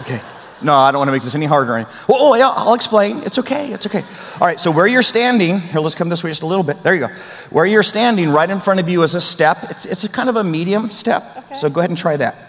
[0.02, 0.22] Okay.
[0.62, 1.88] No, I don't want to make this any harder.
[2.08, 3.24] Oh, oh, yeah, I'll explain.
[3.24, 3.74] It's okay.
[3.74, 4.04] It's okay.
[4.40, 6.84] All right, so where you're standing, here, let's come this way just a little bit.
[6.84, 7.13] There you go.
[7.50, 9.58] Where you're standing, right in front of you is a step.
[9.72, 11.24] It's, it's a kind of a medium step.
[11.36, 11.56] Okay.
[11.56, 12.47] So go ahead and try that.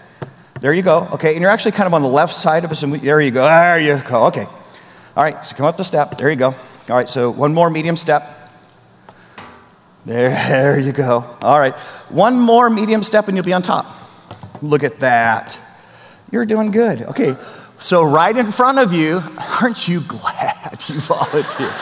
[0.61, 1.07] There you go.
[1.13, 2.83] Okay, and you're actually kind of on the left side of us.
[2.83, 3.45] And there you go.
[3.45, 4.25] There you go.
[4.25, 4.45] Okay.
[5.15, 6.17] All right, so come up the step.
[6.17, 6.47] There you go.
[6.47, 8.23] All right, so one more medium step.
[10.05, 11.25] There, there you go.
[11.41, 11.73] All right,
[12.09, 13.85] one more medium step and you'll be on top.
[14.61, 15.59] Look at that.
[16.31, 17.01] You're doing good.
[17.03, 17.35] Okay,
[17.79, 19.21] so right in front of you,
[19.61, 21.73] aren't you glad you volunteered?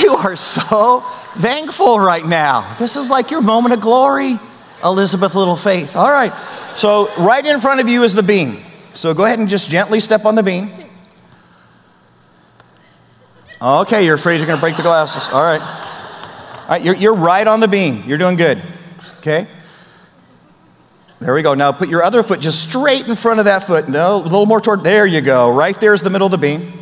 [0.00, 1.00] you are so
[1.38, 2.74] thankful right now.
[2.78, 4.38] This is like your moment of glory,
[4.84, 5.96] Elizabeth Little Faith.
[5.96, 6.32] All right,
[6.78, 8.62] so right in front of you is the beam.
[8.94, 10.70] So go ahead and just gently step on the beam.
[13.60, 15.28] Okay, you're afraid you're going to break the glasses.
[15.32, 15.60] All right.
[15.60, 18.04] All right, you're, you're right on the beam.
[18.06, 18.62] You're doing good.
[19.18, 19.48] Okay?
[21.18, 21.54] There we go.
[21.54, 23.88] Now put your other foot just straight in front of that foot.
[23.88, 24.84] No, a little more toward.
[24.84, 25.50] There you go.
[25.50, 26.72] Right there's the middle of the beam.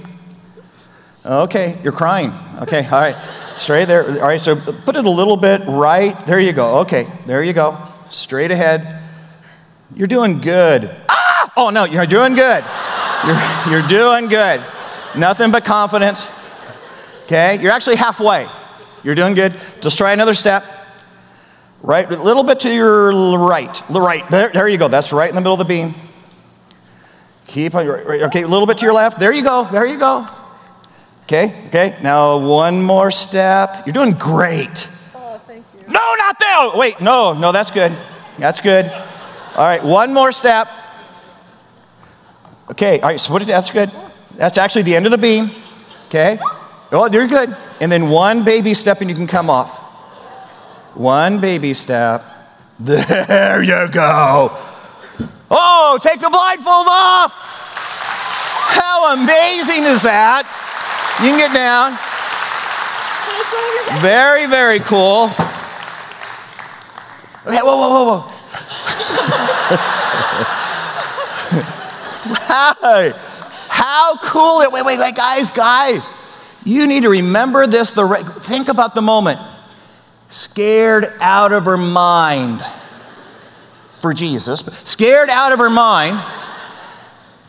[1.24, 2.32] Okay, you're crying.
[2.60, 3.16] Okay, all right.
[3.56, 4.04] Straight there.
[4.04, 6.18] All right, so put it a little bit right.
[6.26, 6.80] There you go.
[6.80, 7.78] Okay, there you go.
[8.10, 9.05] Straight ahead.
[9.94, 10.90] You're doing good.
[11.08, 11.52] Ah!
[11.56, 12.64] Oh, no, you're doing good.
[13.26, 14.62] You're, you're doing good.
[15.16, 16.28] Nothing but confidence.
[17.24, 17.60] Okay?
[17.60, 18.46] You're actually halfway.
[19.02, 19.54] You're doing good.
[19.80, 20.64] Just try another step.
[21.82, 23.82] Right, a little bit to your right.
[23.90, 24.88] Right, there, there you go.
[24.88, 25.94] That's right in the middle of the beam.
[27.46, 29.20] Keep on, okay, a little bit to your left.
[29.20, 29.68] There you go.
[29.70, 30.26] There you go.
[31.24, 31.96] Okay, okay.
[32.02, 33.86] Now one more step.
[33.86, 34.88] You're doing great.
[35.14, 35.80] Oh, thank you.
[35.92, 36.70] No, not there.
[36.76, 37.96] Wait, no, no, that's good.
[38.38, 38.86] That's good.
[39.56, 40.68] All right, one more step.
[42.72, 43.90] Okay, all right, so what, that's good.
[44.36, 45.50] That's actually the end of the beam.
[46.08, 46.38] Okay.
[46.92, 47.56] Oh, you're good.
[47.80, 49.78] And then one baby step and you can come off.
[50.94, 52.22] One baby step.
[52.78, 54.56] There you go.
[55.50, 57.32] Oh, take the blindfold off.
[57.34, 60.44] How amazing is that?
[61.22, 61.96] You can get down.
[64.02, 65.30] Very, very cool.
[67.46, 68.32] Okay, whoa, whoa, whoa, whoa.
[72.48, 73.12] Hi.
[73.68, 76.10] How cool wait, wait, wait, guys, guys.
[76.64, 77.90] You need to remember this.
[77.90, 78.06] The,
[78.40, 79.38] think about the moment.
[80.28, 82.64] Scared out of her mind
[84.00, 86.16] for Jesus, scared out of her mind.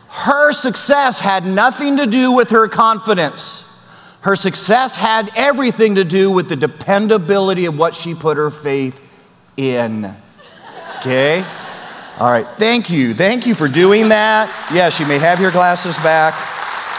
[0.08, 3.64] Her success had nothing to do with her confidence.
[4.20, 9.00] Her success had everything to do with the dependability of what she put her faith
[9.56, 10.14] in.
[10.98, 11.44] Okay?
[12.18, 13.14] All right, thank you.
[13.14, 14.50] Thank you for doing that.
[14.74, 16.34] Yes, you may have your glasses back.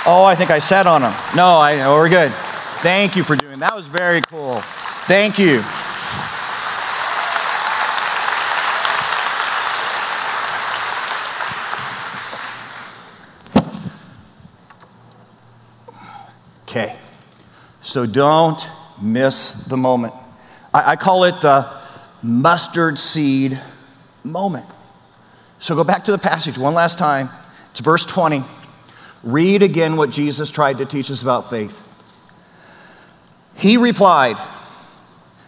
[0.07, 1.13] Oh, I think I sat on them.
[1.35, 2.31] No, I, oh, we're good.
[2.81, 3.75] Thank you for doing that.
[3.75, 4.61] was very cool.
[5.05, 5.61] Thank you.
[16.63, 16.95] Okay,
[17.81, 18.65] so don't
[19.01, 20.13] miss the moment.
[20.73, 21.69] I, I call it the
[22.23, 23.59] mustard seed
[24.23, 24.65] moment.
[25.59, 27.29] So go back to the passage one last time.
[27.71, 28.43] It's verse 20.
[29.23, 31.81] Read again what Jesus tried to teach us about faith.
[33.55, 34.37] He replied,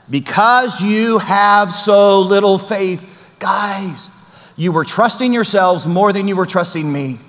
[0.10, 3.08] Because you have so little faith,
[3.40, 4.10] guys,
[4.58, 7.20] you were trusting yourselves more than you were trusting me.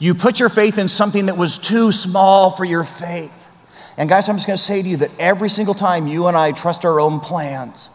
[0.00, 3.32] You put your faith in something that was too small for your faith.
[3.96, 6.36] And guys, I'm just going to say to you that every single time you and
[6.36, 7.88] I trust our own plans,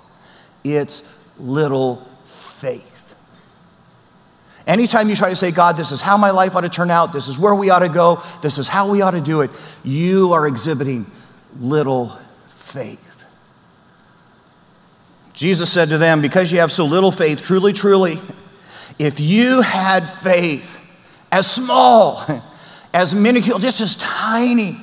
[0.63, 1.03] it's
[1.37, 2.86] little faith.
[4.67, 7.13] Anytime you try to say, God, this is how my life ought to turn out,
[7.13, 9.49] this is where we ought to go, this is how we ought to do it,
[9.83, 11.09] you are exhibiting
[11.57, 12.17] little
[12.49, 13.23] faith.
[15.33, 18.19] Jesus said to them, Because you have so little faith, truly, truly,
[18.99, 20.77] if you had faith
[21.31, 22.25] as small,
[22.93, 24.75] as minuscule, just as tiny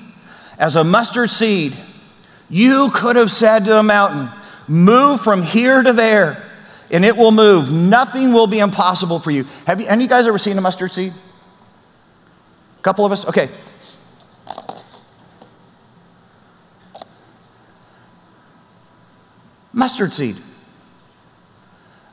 [0.59, 1.77] as a mustard seed,
[2.49, 4.31] you could have said to a mountain,
[4.67, 6.43] Move from here to there,
[6.95, 7.73] and it will move.
[7.73, 9.45] Nothing will be impossible for you.
[9.67, 11.13] Have you, any of you guys ever seen a mustard seed?
[12.79, 13.27] A couple of us?
[13.27, 13.49] Okay.
[19.73, 20.37] Mustard seed.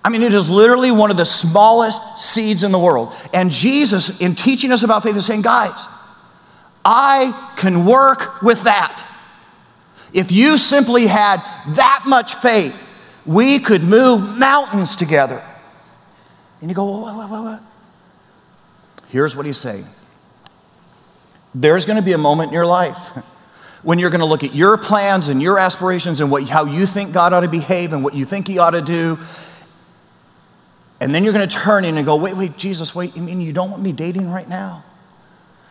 [0.04, 3.14] I mean, it is literally one of the smallest seeds in the world.
[3.36, 5.88] And Jesus, in teaching us about faith, is saying, guys,
[6.84, 9.08] I can work with that.
[10.12, 11.38] If you simply had
[11.76, 12.76] that much faith,
[13.26, 15.44] we could move mountains together.
[16.60, 17.62] And you go, what, what?
[19.10, 19.86] Here's what he's saying
[21.54, 23.10] there's going to be a moment in your life
[23.84, 26.86] when you're going to look at your plans and your aspirations and what, how you
[26.86, 29.18] think God ought to behave and what you think he ought to do.
[31.02, 33.42] And then you're going to turn in and go, wait, wait, Jesus, wait, you mean
[33.42, 34.84] you don't want me dating right now?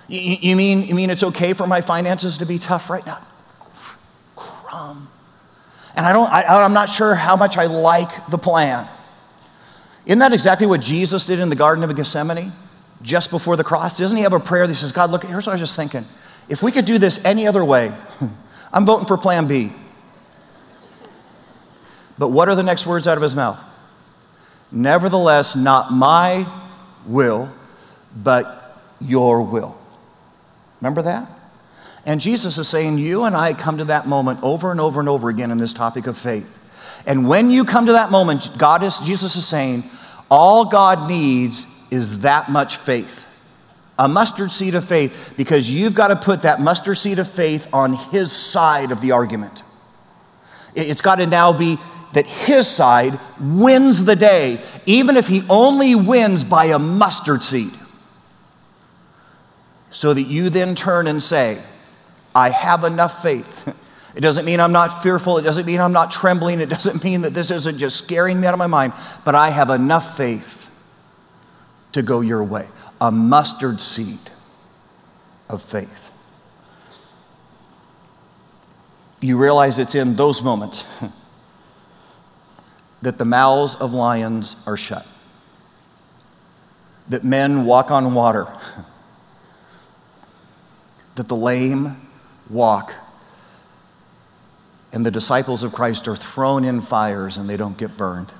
[0.08, 3.18] You, you, mean, you mean it's okay for my finances to be tough right now?
[4.34, 5.08] Crumb.
[5.96, 8.88] And I don't, I, I'm not sure how much I like the plan.
[10.06, 12.52] Isn't that exactly what Jesus did in the Garden of Gethsemane
[13.02, 13.98] just before the cross?
[13.98, 16.04] Doesn't he have a prayer that says, God, look, here's what I was just thinking.
[16.48, 17.92] If we could do this any other way,
[18.72, 19.72] I'm voting for plan B.
[22.18, 23.58] But what are the next words out of his mouth?
[24.72, 26.46] Nevertheless, not my
[27.06, 27.50] will,
[28.14, 29.76] but your will.
[30.80, 31.28] Remember that?
[32.06, 35.08] And Jesus is saying, You and I come to that moment over and over and
[35.08, 36.58] over again in this topic of faith.
[37.06, 39.84] And when you come to that moment, God is, Jesus is saying,
[40.30, 43.26] all God needs is that much faith.
[43.98, 47.66] A mustard seed of faith, because you've got to put that mustard seed of faith
[47.72, 49.62] on his side of the argument.
[50.74, 51.78] It's got to now be
[52.12, 57.72] that his side wins the day, even if he only wins by a mustard seed.
[59.90, 61.60] So that you then turn and say,
[62.34, 63.74] I have enough faith.
[64.14, 65.38] It doesn't mean I'm not fearful.
[65.38, 66.60] It doesn't mean I'm not trembling.
[66.60, 68.92] It doesn't mean that this isn't just scaring me out of my mind,
[69.24, 70.68] but I have enough faith
[71.92, 72.66] to go your way.
[73.00, 74.18] A mustard seed
[75.48, 76.10] of faith.
[79.20, 80.86] You realize it's in those moments
[83.02, 85.06] that the mouths of lions are shut,
[87.08, 88.46] that men walk on water,
[91.16, 91.96] that the lame
[92.50, 92.92] walk,
[94.92, 98.32] and the disciples of Christ are thrown in fires and they don't get burned.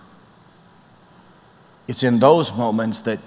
[1.86, 3.20] It's in those moments that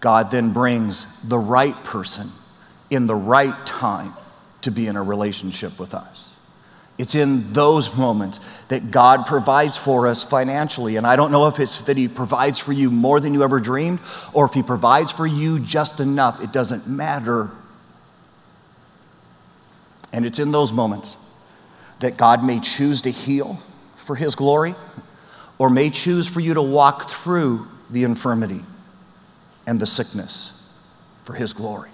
[0.00, 2.28] God then brings the right person
[2.90, 4.12] in the right time
[4.62, 6.30] to be in a relationship with us.
[6.98, 8.38] It's in those moments
[8.68, 10.96] that God provides for us financially.
[10.96, 13.60] And I don't know if it's that He provides for you more than you ever
[13.60, 13.98] dreamed
[14.34, 16.42] or if He provides for you just enough.
[16.42, 17.50] It doesn't matter.
[20.12, 21.16] And it's in those moments
[22.00, 23.58] that God may choose to heal
[23.96, 24.74] for His glory
[25.58, 28.60] or may choose for you to walk through the infirmity
[29.66, 30.68] and the sickness
[31.24, 31.90] for His glory.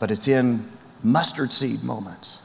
[0.00, 0.70] But it's in
[1.02, 2.40] mustard seed moments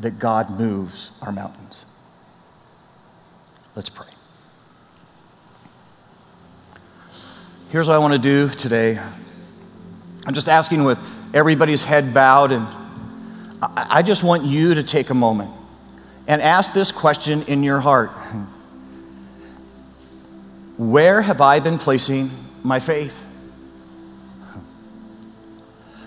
[0.00, 1.84] that God moves our mountains.
[3.74, 4.06] Let's pray.
[7.70, 8.98] Here's what I want to do today.
[10.26, 10.98] I'm just asking with
[11.34, 12.66] everybody's head bowed, and
[13.60, 15.50] I just want you to take a moment
[16.26, 18.10] and ask this question in your heart
[20.76, 22.30] Where have I been placing
[22.62, 23.24] my faith?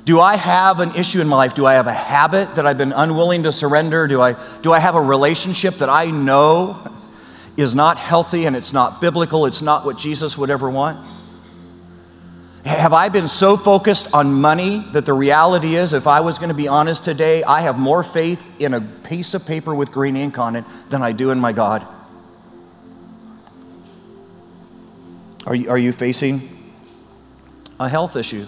[0.03, 1.53] Do I have an issue in my life?
[1.53, 4.07] Do I have a habit that I've been unwilling to surrender?
[4.07, 6.79] Do I, do I have a relationship that I know
[7.55, 9.45] is not healthy and it's not biblical?
[9.45, 10.97] It's not what Jesus would ever want?
[12.65, 16.49] Have I been so focused on money that the reality is, if I was going
[16.49, 20.15] to be honest today, I have more faith in a piece of paper with green
[20.15, 21.85] ink on it than I do in my God?
[25.45, 26.47] Are you, are you facing
[27.79, 28.45] a health issue?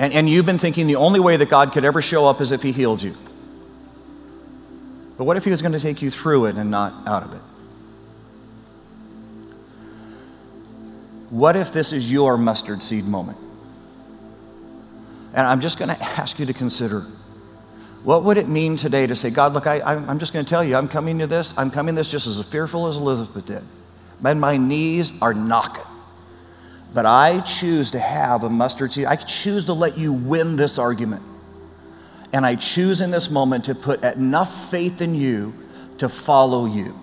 [0.00, 2.50] And, and you've been thinking the only way that God could ever show up is
[2.50, 3.14] if He healed you.
[5.16, 7.34] But what if He was going to take you through it and not out of
[7.34, 7.42] it?
[11.30, 13.38] What if this is your mustard seed moment?
[15.34, 17.04] And I'm just going to ask you to consider
[18.04, 20.64] what would it mean today to say, God, look, I, I'm just going to tell
[20.64, 21.52] you, I'm coming to this.
[21.58, 23.62] I'm coming to this just as fearful as Elizabeth did.
[24.20, 25.84] Man, my knees are knocking.
[26.94, 29.04] But I choose to have a mustard seed.
[29.04, 31.22] I choose to let you win this argument.
[32.32, 35.52] And I choose in this moment to put enough faith in you
[35.98, 36.98] to follow you.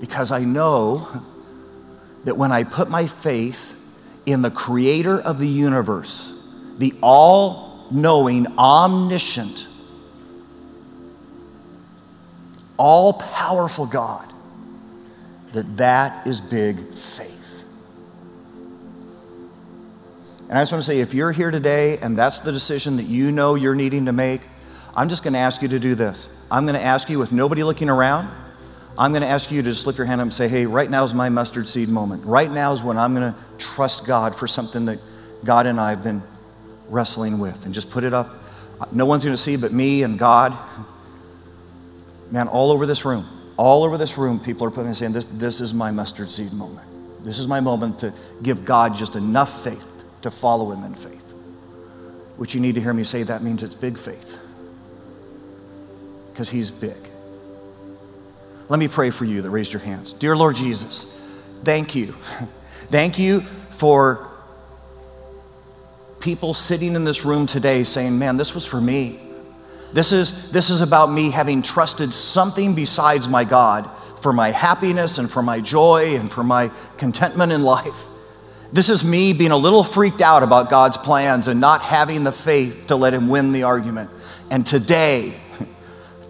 [0.00, 1.22] Because I know
[2.24, 3.74] that when I put my faith
[4.26, 6.32] in the creator of the universe,
[6.78, 9.68] the all knowing, omniscient,
[12.76, 14.32] all powerful God,
[15.52, 17.30] that that is big faith.
[20.48, 23.04] And I just want to say if you're here today and that's the decision that
[23.04, 24.40] you know you're needing to make,
[24.96, 26.28] I'm just going to ask you to do this.
[26.50, 28.28] I'm going to ask you, with nobody looking around,
[28.96, 31.02] I'm going to ask you to slip your hand up and say, hey, right now
[31.02, 32.24] is my mustard seed moment.
[32.24, 35.00] Right now is when I'm going to trust God for something that
[35.44, 36.22] God and I have been
[36.88, 37.64] wrestling with.
[37.64, 38.32] And just put it up.
[38.92, 40.56] No one's going to see but me and God.
[42.30, 43.26] Man, all over this room,
[43.56, 46.52] all over this room, people are putting and saying, this, this is my mustard seed
[46.52, 46.88] moment.
[47.24, 49.86] This is my moment to give God just enough faith
[50.22, 51.32] to follow Him in faith.
[52.36, 54.36] Which you need to hear me say that means it's big faith.
[56.32, 56.96] Because He's big.
[58.68, 60.12] Let me pray for you that raised your hands.
[60.12, 61.04] Dear Lord Jesus,
[61.64, 62.14] thank you.
[62.90, 64.28] thank you for
[66.20, 69.20] people sitting in this room today saying, Man, this was for me.
[69.92, 73.88] This is, this is about me having trusted something besides my God
[74.22, 78.06] for my happiness and for my joy and for my contentment in life.
[78.72, 82.32] This is me being a little freaked out about God's plans and not having the
[82.32, 84.10] faith to let Him win the argument.
[84.50, 85.34] And today,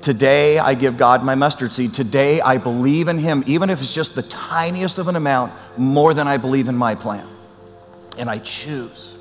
[0.05, 1.95] Today, I give God my mustard seed.
[1.95, 6.13] Today, I believe in Him, even if it's just the tiniest of an amount, more
[6.13, 7.27] than I believe in my plan.
[8.19, 9.15] And I choose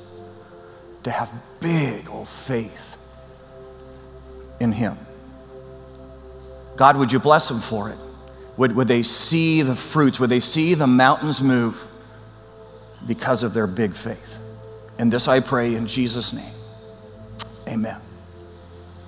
[1.03, 1.31] to have
[1.61, 2.97] big old faith
[4.59, 4.97] in Him.
[6.75, 7.97] God, would you bless them for it?
[8.57, 10.19] Would, would they see the fruits?
[10.19, 11.81] Would they see the mountains move
[13.07, 14.37] because of their big faith?
[14.99, 16.53] And this I pray in Jesus' name.
[17.69, 18.02] Amen.